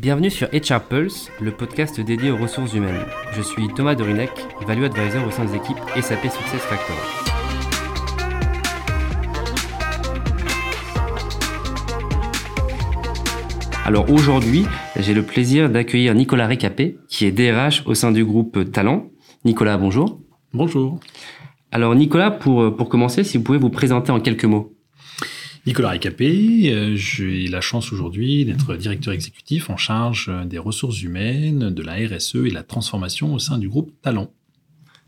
[0.00, 3.04] Bienvenue sur HR Pulse, le podcast dédié aux ressources humaines.
[3.32, 4.30] Je suis Thomas Dorinec,
[4.64, 6.96] Value Advisor au sein des équipes SAP Success Factor.
[13.84, 14.66] Alors aujourd'hui,
[15.00, 19.10] j'ai le plaisir d'accueillir Nicolas Récapé, qui est DRH au sein du groupe Talent.
[19.44, 20.20] Nicolas, bonjour.
[20.54, 21.00] Bonjour.
[21.72, 24.77] Alors Nicolas, pour, pour commencer, si vous pouvez vous présenter en quelques mots.
[25.68, 31.68] Nicolas Ricapé, euh, j'ai la chance aujourd'hui d'être directeur exécutif en charge des ressources humaines,
[31.68, 34.30] de la RSE et la transformation au sein du groupe Talent.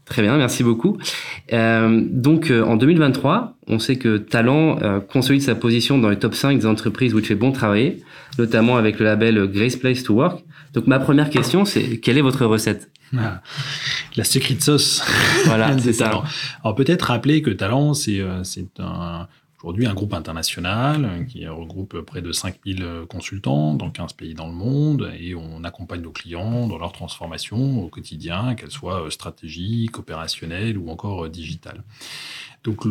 [0.05, 0.99] Très bien, merci beaucoup.
[1.55, 6.19] Euh, donc euh, en 2023, on sait que Talent euh, consolide sa position dans les
[6.19, 8.03] top 5 des entreprises où il fait bon travailler,
[8.39, 10.45] notamment avec le label Grace Place to Work.
[10.75, 12.91] Donc ma première question, c'est quelle est votre recette?
[13.17, 13.41] Ah,
[14.15, 15.03] La secret sauce.
[15.47, 16.23] Voilà, c'est ça.
[16.65, 18.21] Alors peut-être rappeler que Talent, c'est
[18.79, 19.27] un
[19.63, 24.55] aujourd'hui un groupe international qui regroupe près de 5000 consultants dans 15 pays dans le
[24.55, 30.79] monde et on accompagne nos clients dans leur transformation au quotidien, qu'elle soit stratégique, opérationnelle
[30.79, 31.85] ou encore digitale.
[32.65, 32.85] Donc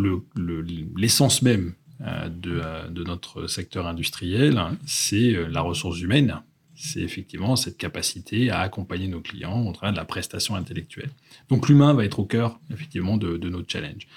[0.95, 6.41] l'essence le, même euh, de, euh, notre secteur industriel, c'est euh, la ressource humaine.
[6.73, 11.09] C'est effectivement cette capacité à accompagner nos clients au travers de la prestation intellectuelle.
[11.49, 14.07] Donc l'humain va être au cœur effectivement de, de notre challenge.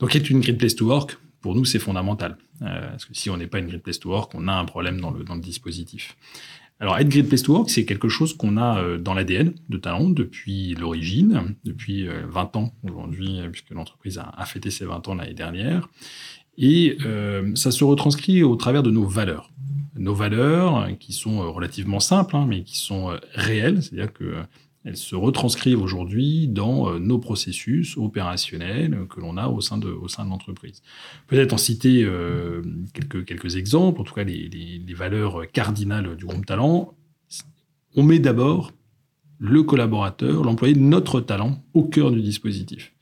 [0.00, 2.38] Donc, est une great place to work pour nous, c'est fondamental.
[2.62, 4.64] Euh, parce que si on n'est pas une Great Place to Work, on a un
[4.64, 6.16] problème dans le, dans le dispositif.
[6.80, 9.76] Alors, être Great Place to Work, c'est quelque chose qu'on a euh, dans l'ADN de
[9.76, 15.16] Talent depuis l'origine, depuis 20 euh, ans aujourd'hui, puisque l'entreprise a, fêté ses 20 ans
[15.16, 15.90] l'année dernière.
[16.56, 16.96] Et
[17.56, 19.50] ça se retranscrit au travers de nos valeurs.
[19.96, 24.36] Nos valeurs qui sont relativement simples, hein, mais qui sont réelles, c'est-à-dire que
[24.84, 29.88] elles se retranscrivent aujourd'hui dans euh, nos processus opérationnels que l'on a au sein de,
[29.88, 30.82] au sein de l'entreprise.
[31.26, 36.26] Peut-être en citer euh, quelques, quelques exemples, en tout cas les, les, valeurs cardinales du
[36.26, 36.94] groupe talent.
[37.96, 38.72] On met d'abord
[39.38, 42.92] le collaborateur, l'employé, notre talent au cœur du dispositif.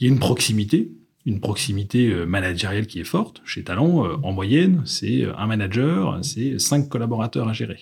[0.00, 0.92] Il y a une proximité,
[1.26, 3.42] une proximité euh, managériale qui est forte.
[3.44, 7.80] Chez Talent, en moyenne, c'est un manager, c'est cinq collaborateurs à gérer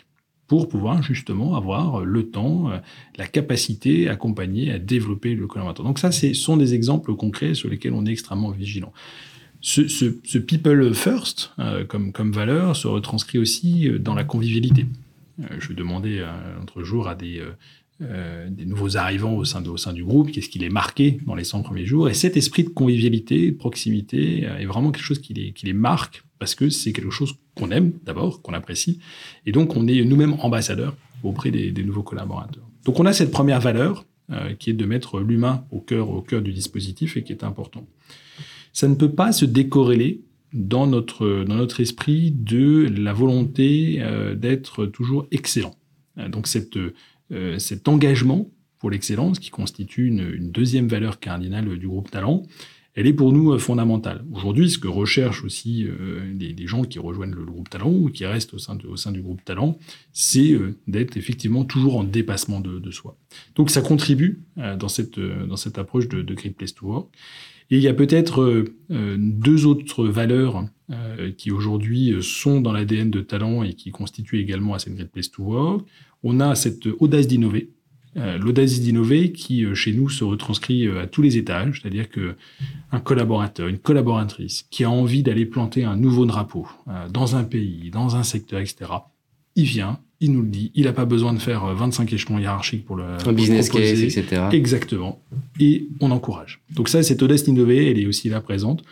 [0.50, 2.78] pour pouvoir justement avoir le temps, euh,
[3.16, 5.87] la capacité à accompagner, à développer le collaborateur.
[5.87, 8.93] Donc ça, ce sont des exemples concrets sur lesquels on est extrêmement vigilant.
[9.60, 14.25] Ce, ce, ce people first, euh, comme, comme valeur, se retranscrit aussi euh, dans la
[14.25, 14.87] convivialité.
[15.39, 16.21] Euh, je demandais
[16.59, 17.41] l'autre jour à des,
[18.03, 21.62] euh, des nouveaux arrivants au sein, du groupe, qu'est-ce qui les marquait dans les 100
[21.62, 22.09] premiers jours.
[22.09, 26.55] Et cet esprit de convivialité, de proximité, est vraiment quelque chose qui les, marque parce
[26.55, 29.00] que c'est quelque chose qu'on aime d'abord, qu'on apprécie,
[29.44, 32.66] et donc on est nous-mêmes ambassadeurs auprès des, nouveaux collaborateurs.
[32.84, 36.22] Donc on a cette première valeur euh, qui est de mettre l'humain au cœur, au
[36.22, 37.87] cœur du dispositif et qui est important.
[38.72, 40.22] Ça ne peut pas se décorréler
[40.53, 45.75] dans notre, dans notre esprit de la volonté euh, d'être toujours excellent.
[46.19, 46.78] Euh, donc cette,
[47.32, 52.44] euh, cet engagement pour l'excellence, qui constitue une, deuxième valeur cardinale du groupe Talent,
[52.94, 54.24] elle est pour nous euh, fondamentale.
[54.32, 58.26] Aujourd'hui, ce que recherchent aussi euh, les, gens qui rejoignent le, groupe Talent ou qui
[58.26, 59.78] restent au sein, du groupe Talent,
[60.12, 63.16] c'est euh, d'être effectivement toujours en dépassement de, soi.
[63.54, 65.18] Donc ça contribue dans, cette,
[65.78, 67.08] approche de, de Great Place to Work.
[67.70, 70.64] Et il y a peut-être deux autres valeurs
[71.36, 75.30] qui aujourd'hui sont dans l'ADN de Talent et qui constituent également à cette Great Place
[75.30, 75.86] to Work.
[76.22, 77.70] On a cette audace d'innover,
[78.16, 82.08] euh, l'audace d'innover qui, euh, chez nous, se retranscrit euh, à tous les étages, c'est-à-dire
[82.08, 82.34] que
[82.91, 86.66] un collaborateur, une collaboratrice qui a envie d'aller planter un nouveau drapeau
[87.12, 88.91] dans un pays, dans un secteur, etc.,
[89.54, 92.84] il vient, il nous le dit, il n'a pas besoin de faire 25 échelons hiérarchiques
[92.84, 94.48] pour le un business case, etc.
[94.53, 95.22] Exactement.
[95.60, 96.60] Et on encourage.
[96.75, 98.82] Donc ça, cette audace d'innover, elle est aussi là présente.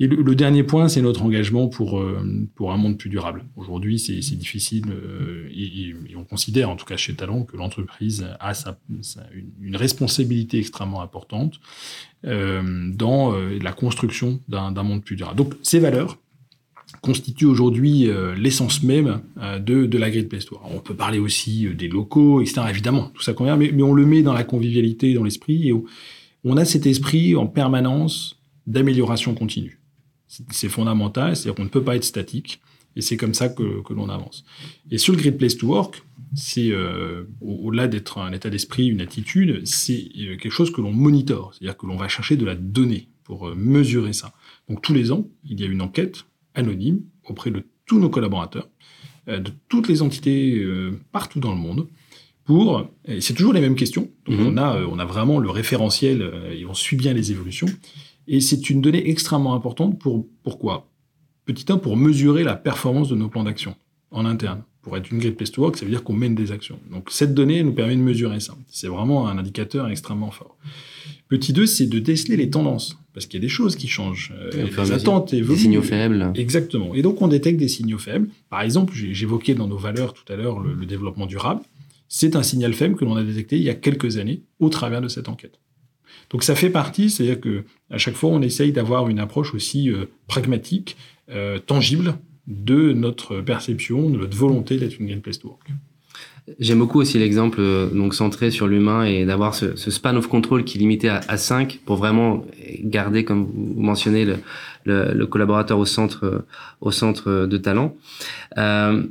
[0.00, 3.44] Et le, le, dernier point, c'est notre engagement pour, euh, pour un monde plus durable.
[3.56, 8.24] Aujourd'hui, c'est difficile euh, et, et, on considère, en tout cas chez Talent, que l'entreprise
[8.38, 11.58] a sa, sa, une, une, responsabilité extrêmement importante
[12.24, 15.36] euh, dans la construction d'un monde plus durable.
[15.36, 16.18] Donc, ces valeurs
[17.02, 19.20] constituent aujourd'hui euh, l'essence même
[19.60, 22.62] de, de la Great Place On peut parler aussi des locaux, etc.
[22.70, 25.72] Évidemment, tout ça convient, mais, mais on le met dans la convivialité, dans l'esprit, et
[25.72, 25.84] on,
[26.44, 29.77] on a cet esprit en permanence d'amélioration continue
[30.50, 32.60] c'est fondamental, c'est-à-dire qu'on ne peut pas être statique,
[32.96, 34.44] et c'est comme ça que, que l'on avance.
[34.90, 36.02] Et sur le Great Place to Work,
[36.34, 40.92] c'est euh, au-delà d'être un état d'esprit, une attitude, c'est euh, quelque chose que l'on
[40.92, 44.32] monitore, c'est-à-dire que l'on va chercher de la donnée pour euh, mesurer ça.
[44.68, 48.68] Donc tous les ans, il y a une enquête anonyme auprès de tous nos collaborateurs,
[49.28, 51.86] euh, de toutes les entités euh, partout dans le monde,
[52.44, 52.88] pour,
[53.20, 54.46] c'est toujours les mêmes questions, donc mmh.
[54.46, 57.66] on, a, on a vraiment le référentiel et on suit bien les évolutions,
[58.28, 60.88] et c'est une donnée extrêmement importante pour pourquoi
[61.44, 63.74] Petit 1, pour mesurer la performance de nos plans d'action
[64.10, 66.50] en interne, Pour être une Great Place to Work, ça veut dire qu'on mène des
[66.52, 66.78] actions.
[66.90, 68.54] Donc cette donnée nous permet de mesurer ça.
[68.68, 70.56] C'est vraiment un indicateur extrêmement fort.
[71.28, 74.32] Petit 2, c'est de déceler les tendances, parce qu'il y a des choses qui changent.
[74.52, 75.56] Et Euh, les attentes évoluent.
[75.56, 76.32] Des signaux faibles.
[76.36, 76.94] Exactement.
[76.94, 78.28] Et donc, on détecte des signaux faibles.
[78.48, 81.60] Par exemple, j'ai- j'évoquais dans nos valeurs tout à l'heure le, le développement durable.
[82.08, 85.02] C'est un signal faible que l'on a détecté il y a quelques années au travers
[85.02, 85.58] de cette enquête.
[86.30, 89.90] Donc, ça fait partie, c'est-à-dire que à chaque fois, on essaye d'avoir une approche aussi
[89.90, 90.96] euh, pragmatique,
[91.30, 92.14] euh, tangible
[92.46, 95.68] de notre perception, de notre volonté d'être une Green Place to Work.
[96.58, 100.28] J'aime beaucoup aussi l'exemple euh, donc centré sur l'humain et d'avoir ce, ce span of
[100.28, 102.44] control qui est limité à, à 5 pour vraiment
[102.80, 104.36] garder, comme vous mentionnez, le,
[104.84, 106.46] le, le collaborateur au centre, euh,
[106.80, 107.96] au centre de talent.
[108.56, 109.02] Euh,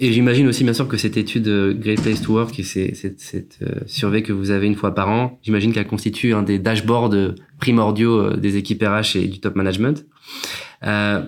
[0.00, 2.94] et j'imagine aussi bien sûr que cette étude euh, Great Place to Work et c'est-
[2.94, 6.42] cette, cette euh, survey que vous avez une fois par an, j'imagine qu'elle constitue un
[6.42, 10.04] des dashboards euh, primordiaux euh, des équipes RH et du top management.
[10.84, 11.22] Euh,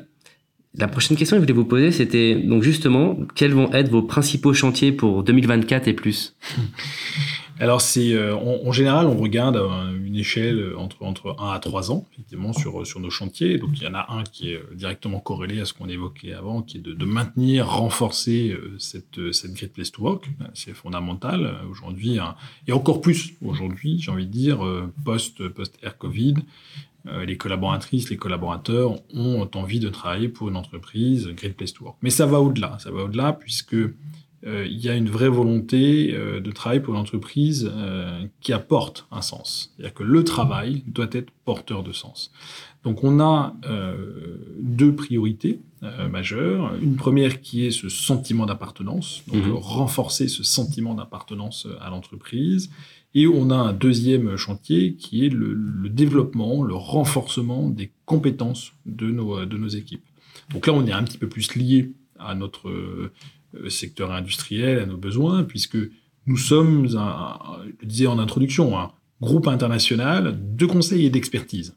[0.79, 4.03] la prochaine question que je voulais vous poser, c'était donc justement, quels vont être vos
[4.03, 6.37] principaux chantiers pour 2024 et plus?
[7.59, 11.91] Alors, c'est euh, en, général, on regarde euh, une échelle entre, entre 1 à 3
[11.91, 13.59] ans, effectivement, sur, sur nos chantiers.
[13.59, 16.35] Donc, il y en a un qui est euh, directement corrélé à ce qu'on évoquait
[16.35, 20.29] avant, qui est de, maintenir, renforcer euh, cette, euh, cette Great Place to Work.
[20.55, 22.35] C'est fondamental euh, aujourd'hui, hein,
[22.67, 26.35] et encore plus aujourd'hui, j'ai envie de dire, euh, post, post-Air Covid.
[27.09, 31.85] euh, les collaboratrices, les collaborateurs ont envie de travailler pour une entreprise Great Place to
[31.85, 31.97] Work.
[32.03, 33.95] Mais ça va au-delà, ça va au-delà puisque euh,
[34.47, 39.23] il y a une vraie volonté euh, de travail pour l'entreprise euh, qui apporte un
[39.23, 39.73] sens.
[39.77, 42.31] C'est-à-dire que le travail doit être porteur de sens.
[42.85, 46.75] Donc on a euh, deux priorités euh, majeures.
[46.81, 49.51] Une première qui est ce sentiment d'appartenance, donc Mhm.
[49.51, 52.71] euh, renforcer ce sentiment d'appartenance euh, à l'entreprise.
[53.15, 58.73] Et on a un deuxième chantier qui est le, le développement, le renforcement des compétences
[58.85, 60.05] de nos, de nos équipes.
[60.53, 63.11] Donc là, on est un petit peu plus lié à notre euh,
[63.69, 65.79] secteur industriel, à nos besoins, puisque
[66.27, 68.91] nous sommes, un, un- je le disais en introduction, un
[69.21, 71.77] groupe international de conseil et d'expertise.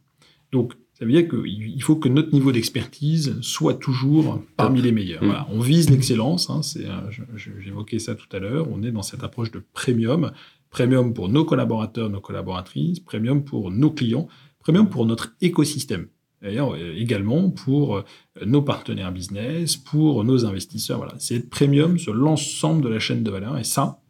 [0.51, 4.91] Donc, ça veut dire qu'il il faut que notre niveau d'expertise soit toujours parmi les
[4.91, 5.23] meilleurs.
[5.23, 5.27] Mm.
[5.27, 9.23] Voilà, on vise l'excellence, hein, euh, j'évoquais ça tout à l'heure, on est dans cette
[9.23, 10.31] approche de premium,
[10.69, 14.27] premium pour nos collaborateurs, nos collaboratrices, premium pour nos clients,
[14.59, 16.07] premium pour notre écosystème.
[16.41, 18.03] D'ailleurs, euh, également pour euh,
[18.45, 20.97] nos partenaires business, pour nos investisseurs.
[20.97, 23.57] Voilà, c'est être premium sur l'ensemble de la chaîne de valeur.
[23.57, 24.01] Et ça,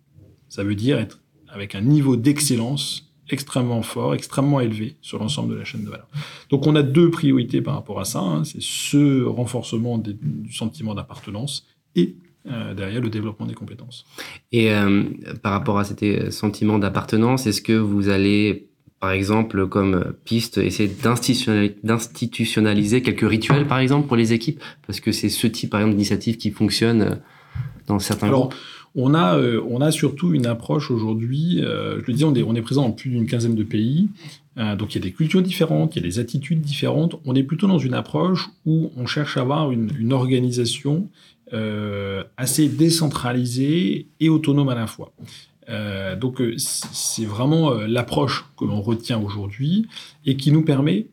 [0.48, 5.60] ça veut dire être avec un niveau d'excellence extrêmement fort, extrêmement élevé sur l'ensemble de
[5.60, 6.08] la chaîne de valeur.
[6.50, 8.20] Donc on a deux priorités par rapport à ça.
[8.20, 8.44] hein.
[8.44, 12.16] C'est ce renforcement du sentiment d'appartenance et
[12.50, 14.06] euh, derrière le développement des compétences.
[14.52, 14.72] Et
[15.44, 18.69] par rapport à cet sentiment d'appartenance, est-ce que vous allez,
[19.00, 24.62] par exemple, comme piste, essayer d'institutionnali- d'institutionnaliser quelques rituels, par exemple, pour les équipes?
[24.86, 27.16] Parce que c'est ce type, par exemple, d'initiative qui fonctionne euh,
[27.88, 28.56] dans certains Alors, groupes.
[28.96, 32.44] on a, euh, on a surtout une approche aujourd'hui, euh, je le dis, on est,
[32.44, 34.10] on est présent dans plus d'une quinzaine de pays,
[34.58, 37.16] euh, donc il y a des cultures différentes, il y a des attitudes différentes.
[37.26, 41.08] On est plutôt dans une approche où on cherche à avoir une, une organisation
[41.54, 45.14] euh, assez décentralisée et autonome à la fois.
[45.70, 49.88] Euh, donc euh, c'est vraiment euh, l'approche que l'on retient aujourd'hui
[50.26, 51.06] et qui nous permet,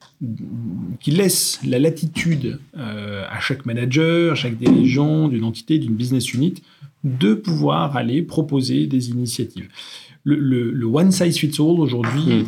[1.00, 6.32] qui laisse la latitude euh, à chaque manager, à chaque dirigeant d'une entité, d'une business
[6.32, 6.54] unit,
[7.04, 9.68] de pouvoir aller proposer des initiatives.
[10.24, 12.44] Le, le- le one size fits all aujourd'hui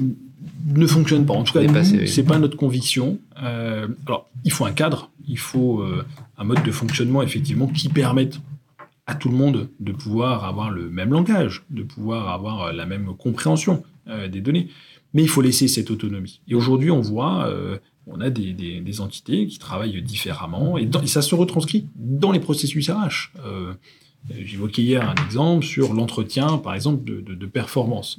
[0.74, 1.34] ne fonctionne pas.
[1.34, 1.60] En tout cas,
[2.06, 3.18] c'est pas notre conviction.
[3.42, 5.84] Euh, alors, il faut un cadre, il faut
[6.38, 8.40] un mode de fonctionnement effectivement qui permette
[9.08, 12.86] à tout le monde de pouvoir avoir le même langage, de pouvoir avoir euh, la
[12.86, 14.68] même compréhension euh, des données.
[15.12, 16.40] Mais il faut laisser cette autonomie.
[16.48, 21.34] Et aujourd'hui, on voit, euh, on a des, entités qui travaillent différemment, et, ça se
[21.34, 23.32] retranscrit dans les processus RH.
[23.44, 23.74] Euh,
[24.30, 28.18] J'évoquais hier un exemple sur l'entretien, par exemple, de, performance.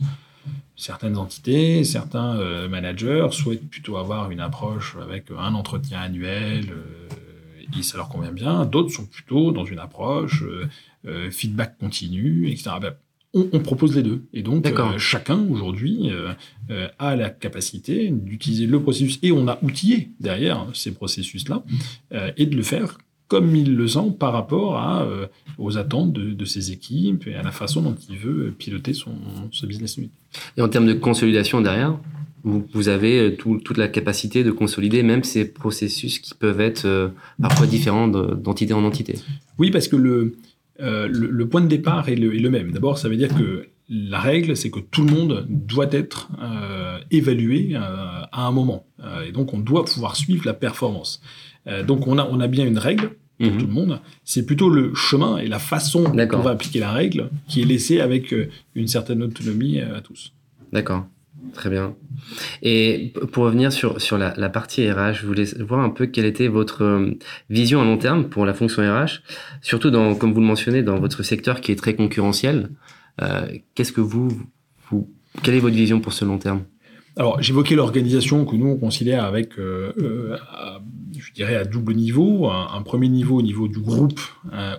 [0.76, 6.74] Certaines entités, certains managers souhaitent plutôt avoir une approche avec un entretien annuel
[7.78, 8.66] et ça leur convient bien.
[8.66, 10.68] D'autres sont plutôt dans une approche euh,
[11.06, 12.72] euh, feedback continu, etc.
[12.82, 12.94] Ben,
[13.34, 14.24] on, on propose les deux.
[14.34, 16.34] Et donc, euh, chacun aujourd'hui euh,
[16.72, 21.64] euh, a la capacité d'utiliser le processus et on a outillé derrière ces processus-là
[22.38, 22.98] et de le faire
[23.28, 25.08] comme il le sent par rapport à,
[25.60, 29.12] aux attentes de, de ses équipes et à la façon dont il veut piloter son,
[29.52, 30.10] ce business unit.
[30.58, 32.00] Et en termes de consolidation derrière,
[32.44, 36.62] vous, vous avez euh, tout- toute la capacité de consolider même ces processus qui peuvent
[36.62, 37.10] être euh,
[37.42, 39.16] parfois différents de- d'entité en entité.
[39.58, 40.38] Oui, parce que le,
[40.80, 42.72] euh, le, le point de départ est le, est le même.
[42.72, 47.00] D'abord, ça veut dire que la règle, c'est que tout le monde doit être euh,
[47.12, 47.80] évalué euh,
[48.32, 48.86] à un moment.
[49.04, 51.22] Euh, et donc, on doit pouvoir suivre la performance.
[51.88, 53.58] Donc, on a, on a bien une règle pour Mhm.
[53.58, 54.02] tout le monde.
[54.24, 57.66] C'est plutôt le chemin et la façon dont on va appliquer la règle qui est
[57.66, 58.34] laissée avec
[58.76, 60.34] une certaine autonomie à tous.
[60.74, 61.06] D'accord,
[61.54, 61.96] très bien.
[62.62, 66.48] Et pour revenir sur, sur la, partie RH, je voulais voir un peu quelle était
[66.48, 67.12] votre euh,
[67.50, 69.22] vision à long terme pour la fonction RH,
[69.62, 72.70] surtout dans, comme vous le mentionnez, dans votre secteur qui est très concurrentiel.
[73.22, 74.30] Euh, Qu'est-ce que vous,
[74.90, 75.10] vous,
[75.44, 76.64] quelle est votre vision pour ce long terme?
[77.18, 80.38] Alors, j'évoquais l'organisation que nous, on considère avec, euh,
[81.18, 82.50] je dirais, à double niveau.
[82.50, 84.22] Un, premier niveau au niveau du groupe,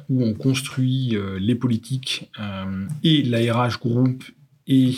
[0.08, 2.30] où on construit les politiques
[3.04, 4.24] et l'ARH groupe
[4.66, 4.94] et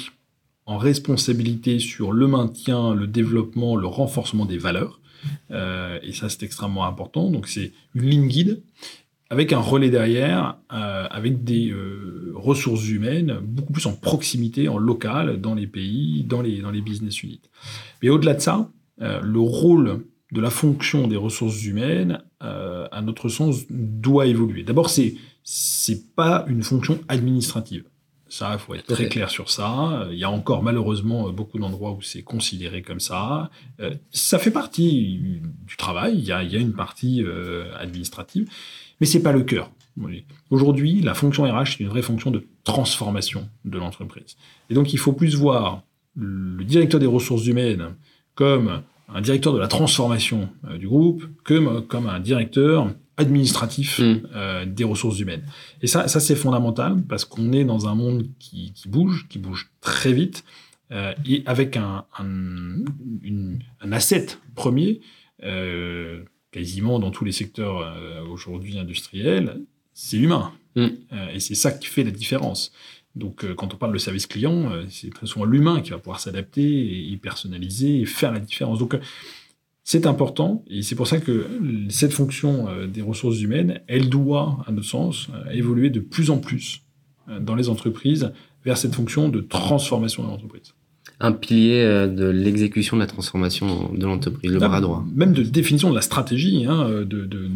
[0.67, 5.01] en responsabilité sur le maintien, le développement, le renforcement des valeurs.
[5.51, 7.31] Euh, et ça, c'est extrêmement important.
[7.31, 8.63] Donc, c'est une ligne guide
[9.31, 14.77] avec un relais derrière, euh, avec des euh, ressources humaines beaucoup plus en proximité, en
[14.77, 17.41] local, dans les pays, dans les, dans les business units.
[18.03, 23.01] Mais au-delà de ça, euh, le rôle de la fonction des ressources humaines, euh, à
[23.01, 24.65] notre sens, doit évoluer.
[24.65, 25.15] D'abord, c'est
[25.45, 27.85] c'est pas une fonction administrative.
[28.33, 30.09] Ça, il faut être très clair sur ça.
[30.11, 33.51] Il y a encore malheureusement beaucoup d'endroits où c'est considéré comme ça.
[33.79, 35.19] Euh, ça fait partie
[35.67, 36.15] du travail.
[36.17, 38.49] Il y a, il y a une partie euh, administrative,
[39.03, 39.71] mais c'est pas le cœur.
[40.49, 44.39] Aujourd'hui, la fonction RH, c'est une vraie fonction de transformation de l'entreprise.
[44.71, 45.83] Et donc, il faut plus voir
[46.17, 47.97] le directeur des ressources humaines
[48.35, 54.21] comme un directeur de la transformation euh, du groupe, comme, comme un directeur administratif Mm.
[54.35, 55.45] euh, des ressources humaines.
[55.83, 59.39] Et ça, ça c'est fondamental parce qu'on est dans un monde qui, qui bouge, qui
[59.39, 60.45] bouge très vite,
[60.91, 62.85] euh, et avec un, un,
[63.23, 65.01] une- un asset premier,
[65.43, 67.97] euh, quasiment dans tous les secteurs
[68.31, 69.61] aujourd'hui industriels,
[69.95, 70.53] c'est l'humain.
[70.77, 70.87] Mm.
[71.35, 72.73] Et c'est ça qui fait la différence.
[73.15, 77.11] Donc, quand on parle de service client, c'est très souvent l'humain qui va pouvoir s'adapter
[77.13, 78.79] et, personnaliser et faire la différence.
[78.79, 78.97] Donc,
[79.85, 81.47] c'est important et c'est pour ça que
[81.89, 86.31] cette fonction euh, des ressources humaines, elle doit, à notre sens, euh, évoluer de plus
[86.31, 86.83] en plus
[87.29, 88.33] euh, dans les entreprises
[88.65, 90.75] vers cette fonction de transformation de l'entreprise.
[91.19, 95.05] Un pilier de l'exécution de la transformation de l'entreprise, le bras droit.
[95.15, 97.49] Même de définition de la stratégie, hein, de, de-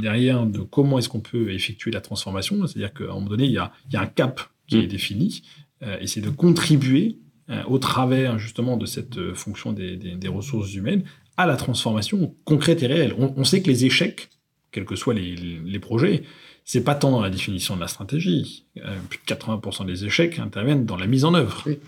[0.00, 2.66] derrière de comment est-ce qu'on peut effectuer la transformation.
[2.66, 4.80] C'est-à-dire qu'à un moment donné, il y a, il y a un cap qui Mm.
[4.80, 5.42] est défini,
[5.82, 7.18] euh, et c'est de contribuer
[7.48, 11.04] euh, au travers justement de cette fonction des, des- des ressources humaines
[11.36, 13.14] à la transformation concrète et réelle.
[13.18, 14.30] On, on sait que les échecs,
[14.70, 16.22] quels que soient les, les projets,
[16.66, 18.66] c'est pas tant dans la définition de la stratégie.
[18.78, 21.62] Euh, plus de 80% des échecs interviennent dans la mise en œuvre.
[21.64, 21.78] Oui.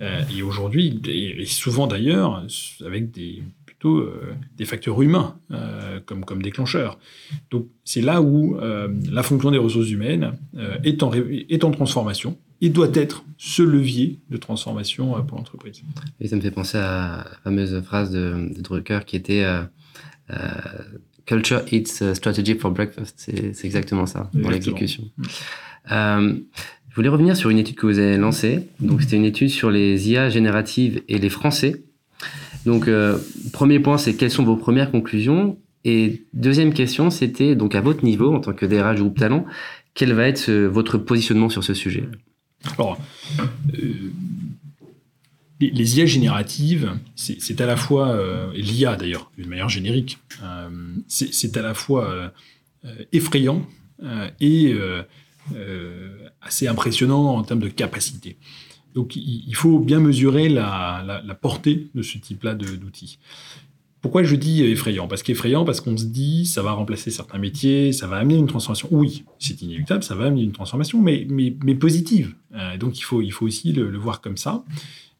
[0.00, 2.46] Euh, et aujourd'hui, et souvent d'ailleurs,
[2.86, 5.36] avec des plutôt euh, des facteurs humains
[6.06, 6.98] comme, comme déclencheurs.
[7.50, 10.38] Donc c'est là où la fonction des ressources humaines
[10.84, 15.82] est, en, est en transformation et doit être ce levier de transformation euh, pour l'entreprise.
[16.20, 19.62] Et ça me fait penser à la fameuse phrase de, de Drucker qui était euh,
[20.30, 20.36] euh,
[21.26, 23.14] Culture eats strategy for breakfast.
[23.16, 25.04] C'est exactement ça, dans l'exécution.
[25.92, 26.34] Euh,
[26.88, 28.66] je voulais revenir sur une étude que vous avez lancée.
[28.80, 31.84] Donc, c'était une étude sur les IA génératives et les Français.
[32.66, 33.16] Donc, euh,
[33.52, 35.56] premier point, c'est quelles sont vos premières conclusions?
[35.84, 39.46] Et deuxième question, c'était donc à votre niveau, en tant que DRH du groupe Talent,
[39.94, 42.08] quel va être ce- votre positionnement sur ce sujet?
[42.76, 42.98] Alors,
[43.74, 44.12] euh,
[45.60, 50.68] les, IA génératives, c'est à la fois, euh, l'IA d'ailleurs, d'une manière générique, euh,
[51.08, 52.32] c'est à la fois
[53.12, 53.66] effrayant
[54.40, 54.74] et
[56.40, 58.36] assez impressionnant en termes de capacité.
[58.94, 63.18] Donc il, faut bien mesurer la, portée de ce type-là d'outils.
[64.00, 65.08] Pourquoi je dis effrayant?
[65.08, 68.46] Parce qu'effrayant, parce qu'on se dit, ça va remplacer certains métiers, ça va amener une
[68.46, 68.88] transformation.
[68.90, 72.34] Oui, c'est inéluctable, ça va amener une transformation, mais, mais, mais positive.
[72.54, 74.64] Euh, donc il faut, il faut aussi le, voir comme ça.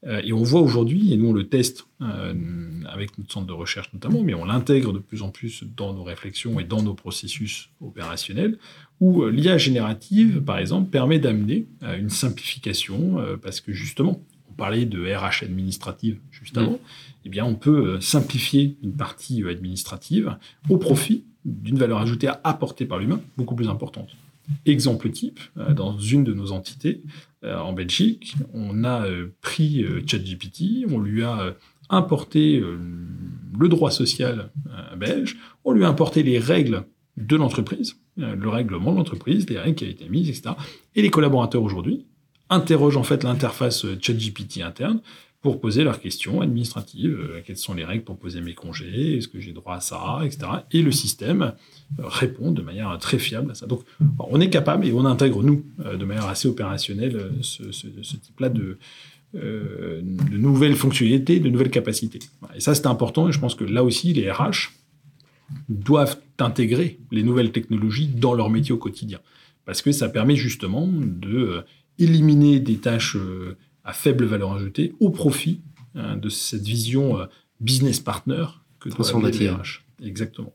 [0.06, 2.32] Euh, et on voit aujourd'hui, et nous on le teste euh,
[2.88, 6.02] avec notre centre de recherche notamment, mais on l'intègre de plus en plus dans nos
[6.02, 8.58] réflexions et dans nos processus opérationnels,
[8.98, 11.66] où l'IA générative, par exemple, permet d'amener
[11.98, 14.22] une simplification, parce que justement,
[14.60, 16.78] parlait de RH administrative juste avant,
[17.24, 20.36] eh bien on peut euh, simplifier une partie euh, administrative
[20.68, 24.10] au profit d'une valeur ajoutée à apporter par l'humain beaucoup plus importante.
[24.66, 27.02] Exemple type, euh, dans une de nos entités
[27.42, 29.06] en Belgique, on a
[29.40, 31.54] pris ChatGPT, on lui a
[31.88, 32.62] importé
[33.58, 34.50] le droit social
[34.98, 36.84] belge, on lui a importé les règles
[37.16, 40.50] de l'entreprise, le règlement de l'entreprise, les règles qui avaient été mises, etc.
[40.94, 42.04] Et les collaborateurs aujourd'hui
[42.50, 45.00] interrogent en fait l'interface euh, ChatGPT interne
[45.40, 47.18] pour poser leurs questions administratives.
[47.18, 50.20] Euh, quelles sont les règles pour poser mes congés Est-ce que j'ai droit à ça
[50.24, 50.50] etc.
[50.72, 51.54] Et le système
[51.98, 53.66] euh, répond de manière très fiable à ça.
[53.66, 53.82] Donc,
[54.18, 58.78] on est capable et on intègre, nous, de manière assez opérationnelle, ce, type-là de,
[60.30, 62.18] nouvelles fonctionnalités, de nouvelles capacités.
[62.54, 64.72] Et ça, c'est important et je pense que là aussi, les RH
[65.68, 69.20] doivent d'intégrer les nouvelles technologies dans leur métier au quotidien.
[69.64, 71.64] Parce que ça permet justement de
[72.00, 73.16] éliminer des tâches
[73.84, 75.60] à faible valeur ajoutée au profit
[75.94, 77.18] hein, de cette vision
[77.60, 78.46] business partner
[78.80, 78.88] que
[79.50, 79.82] RH.
[80.02, 80.52] Exactement.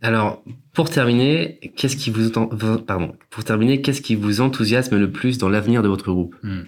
[0.00, 2.30] Alors, pour terminer, qu'est-ce qui vous
[2.86, 6.36] pardon, pour terminer, qu'est-ce qui vous enthousiasme le plus dans l'avenir de votre groupe?
[6.42, 6.62] Hmm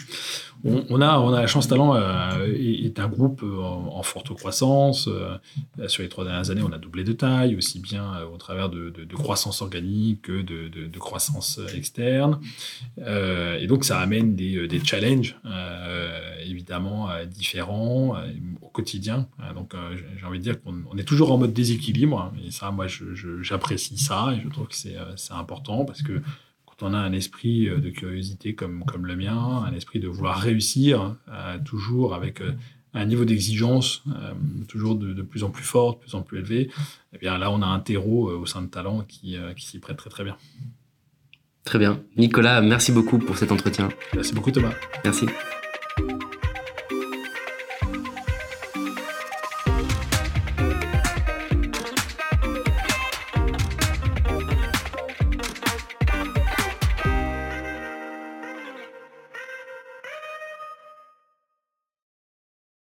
[0.90, 5.08] on, a, on a la chance talent euh, est, un groupe euh, en, forte croissance.
[5.08, 5.36] Euh,
[5.88, 8.92] sur les trois dernières années, on a doublé de taille, aussi bien au travers de,
[9.14, 12.40] croissance organique que de, croissance externe.
[12.98, 15.36] et donc, ça amène des, challenges
[16.44, 18.16] évidemment différents
[18.60, 19.28] au quotidien.
[19.54, 19.74] donc,
[20.18, 22.18] j'ai envie de dire qu'on est toujours en mode déséquilibre.
[22.18, 22.86] Hein, et ça, moi,
[23.42, 24.96] j'apprécie ça et je trouve que c'est
[25.30, 26.20] important parce que
[26.82, 30.38] on a un esprit euh, de curiosité comme, comme le mien, un esprit de vouloir
[30.38, 32.52] réussir, euh, toujours avec euh,
[32.94, 34.04] un niveau d'exigence
[34.68, 36.70] toujours de, plus en plus fort, de plus en plus élevé,
[37.12, 39.98] eh bien là, on a un terreau au sein de Talent qui, qui s'y prête
[39.98, 40.38] très très bien.
[41.64, 42.00] Très bien.
[42.16, 43.90] Nicolas, merci beaucoup pour cet entretien.
[44.14, 44.72] Merci beaucoup Thomas.
[45.04, 45.26] Merci.